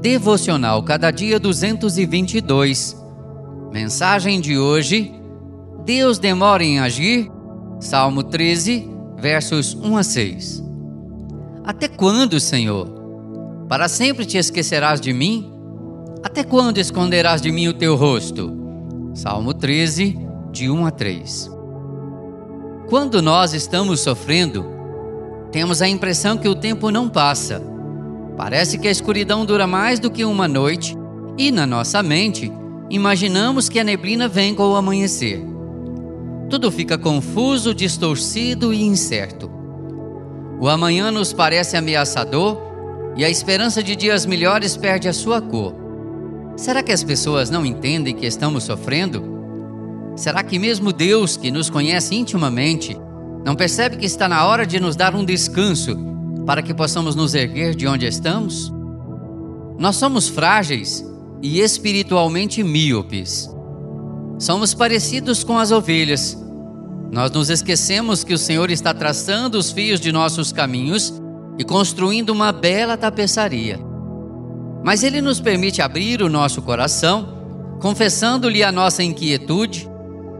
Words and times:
Devocional 0.00 0.82
Cada 0.82 1.10
Dia 1.10 1.38
222. 1.40 2.96
Mensagem 3.72 4.40
de 4.40 4.58
hoje: 4.58 5.14
Deus 5.84 6.18
demora 6.18 6.62
em 6.62 6.78
agir? 6.78 7.30
Salmo 7.80 8.22
13, 8.22 8.88
versos 9.18 9.74
1 9.74 9.96
a 9.96 10.02
6. 10.02 10.64
Até 11.64 11.88
quando, 11.88 12.38
Senhor? 12.38 12.86
Para 13.68 13.88
sempre 13.88 14.26
te 14.26 14.36
esquecerás 14.36 15.00
de 15.00 15.12
mim? 15.12 15.50
Até 16.22 16.44
quando 16.44 16.78
esconderás 16.78 17.40
de 17.40 17.50
mim 17.50 17.68
o 17.68 17.74
teu 17.74 17.96
rosto? 17.96 18.52
Salmo 19.14 19.54
13, 19.54 20.18
de 20.52 20.70
1 20.70 20.86
a 20.86 20.90
3. 20.90 21.50
Quando 22.88 23.22
nós 23.22 23.54
estamos 23.54 24.00
sofrendo, 24.00 24.66
temos 25.50 25.80
a 25.80 25.88
impressão 25.88 26.36
que 26.36 26.48
o 26.48 26.54
tempo 26.54 26.90
não 26.90 27.08
passa. 27.08 27.73
Parece 28.36 28.78
que 28.78 28.88
a 28.88 28.90
escuridão 28.90 29.44
dura 29.44 29.66
mais 29.66 30.00
do 30.00 30.10
que 30.10 30.24
uma 30.24 30.48
noite 30.48 30.96
e, 31.38 31.52
na 31.52 31.66
nossa 31.66 32.02
mente, 32.02 32.52
imaginamos 32.90 33.68
que 33.68 33.78
a 33.78 33.84
neblina 33.84 34.26
vem 34.26 34.54
com 34.54 34.70
o 34.70 34.76
amanhecer. 34.76 35.44
Tudo 36.50 36.70
fica 36.70 36.98
confuso, 36.98 37.74
distorcido 37.74 38.72
e 38.72 38.82
incerto. 38.82 39.50
O 40.60 40.68
amanhã 40.68 41.10
nos 41.10 41.32
parece 41.32 41.76
ameaçador 41.76 42.58
e 43.16 43.24
a 43.24 43.30
esperança 43.30 43.82
de 43.82 43.94
dias 43.94 44.26
melhores 44.26 44.76
perde 44.76 45.08
a 45.08 45.12
sua 45.12 45.40
cor. 45.40 45.74
Será 46.56 46.82
que 46.82 46.92
as 46.92 47.02
pessoas 47.02 47.50
não 47.50 47.64
entendem 47.64 48.14
que 48.14 48.26
estamos 48.26 48.64
sofrendo? 48.64 49.32
Será 50.16 50.42
que 50.42 50.58
mesmo 50.58 50.92
Deus, 50.92 51.36
que 51.36 51.50
nos 51.50 51.68
conhece 51.68 52.14
intimamente, 52.14 52.96
não 53.44 53.54
percebe 53.54 53.96
que 53.96 54.06
está 54.06 54.28
na 54.28 54.46
hora 54.46 54.66
de 54.66 54.78
nos 54.78 54.96
dar 54.96 55.14
um 55.14 55.24
descanso 55.24 56.13
para 56.46 56.62
que 56.62 56.74
possamos 56.74 57.14
nos 57.14 57.34
erguer 57.34 57.74
de 57.74 57.86
onde 57.86 58.06
estamos? 58.06 58.72
Nós 59.78 59.96
somos 59.96 60.28
frágeis 60.28 61.04
e 61.42 61.60
espiritualmente 61.60 62.62
míopes. 62.62 63.50
Somos 64.38 64.74
parecidos 64.74 65.42
com 65.42 65.58
as 65.58 65.70
ovelhas. 65.70 66.36
Nós 67.10 67.30
nos 67.30 67.50
esquecemos 67.50 68.24
que 68.24 68.34
o 68.34 68.38
Senhor 68.38 68.70
está 68.70 68.92
traçando 68.92 69.58
os 69.58 69.70
fios 69.70 70.00
de 70.00 70.12
nossos 70.12 70.52
caminhos 70.52 71.14
e 71.58 71.64
construindo 71.64 72.30
uma 72.30 72.52
bela 72.52 72.96
tapeçaria. 72.96 73.78
Mas 74.84 75.02
Ele 75.02 75.20
nos 75.20 75.40
permite 75.40 75.80
abrir 75.80 76.22
o 76.22 76.28
nosso 76.28 76.60
coração, 76.62 77.78
confessando-lhe 77.80 78.62
a 78.62 78.70
nossa 78.70 79.02
inquietude 79.02 79.88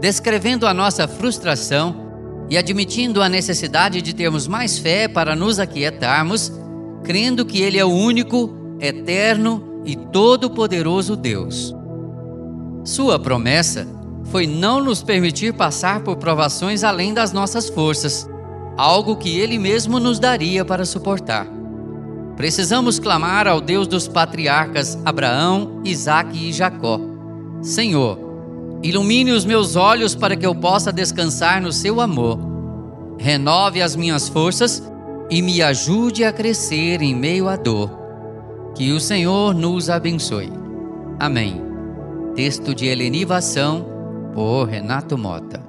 descrevendo 0.00 0.66
a 0.66 0.74
nossa 0.74 1.08
frustração 1.08 2.05
e 2.48 2.56
admitindo 2.56 3.22
a 3.22 3.28
necessidade 3.28 4.00
de 4.00 4.14
termos 4.14 4.46
mais 4.46 4.78
fé 4.78 5.08
para 5.08 5.34
nos 5.34 5.58
aquietarmos, 5.58 6.52
crendo 7.02 7.44
que 7.44 7.60
Ele 7.60 7.78
é 7.78 7.84
o 7.84 7.90
único, 7.90 8.54
eterno 8.80 9.82
e 9.84 9.96
todo-poderoso 9.96 11.16
Deus. 11.16 11.74
Sua 12.84 13.18
promessa 13.18 13.86
foi 14.24 14.46
não 14.46 14.80
nos 14.80 15.02
permitir 15.02 15.52
passar 15.54 16.00
por 16.00 16.16
provações 16.16 16.84
além 16.84 17.14
das 17.14 17.32
nossas 17.32 17.68
forças, 17.68 18.28
algo 18.76 19.16
que 19.16 19.38
Ele 19.38 19.58
mesmo 19.58 19.98
nos 19.98 20.18
daria 20.18 20.64
para 20.64 20.84
suportar. 20.84 21.46
Precisamos 22.36 22.98
clamar 22.98 23.48
ao 23.48 23.60
Deus 23.60 23.88
dos 23.88 24.06
patriarcas 24.06 24.98
Abraão, 25.04 25.80
Isaque 25.84 26.50
e 26.50 26.52
Jacó: 26.52 27.00
Senhor, 27.62 28.25
Ilumine 28.86 29.32
os 29.32 29.44
meus 29.44 29.74
olhos 29.74 30.14
para 30.14 30.36
que 30.36 30.46
eu 30.46 30.54
possa 30.54 30.92
descansar 30.92 31.60
no 31.60 31.72
seu 31.72 32.00
amor. 32.00 32.38
Renove 33.18 33.82
as 33.82 33.96
minhas 33.96 34.28
forças 34.28 34.80
e 35.28 35.42
me 35.42 35.60
ajude 35.60 36.22
a 36.22 36.32
crescer 36.32 37.02
em 37.02 37.12
meio 37.12 37.48
à 37.48 37.56
dor. 37.56 37.90
Que 38.76 38.92
o 38.92 39.00
Senhor 39.00 39.52
nos 39.52 39.90
abençoe. 39.90 40.52
Amém. 41.18 41.60
Texto 42.36 42.72
de 42.72 42.86
Helenivação 42.86 43.84
por 44.32 44.66
Renato 44.66 45.18
Mota. 45.18 45.60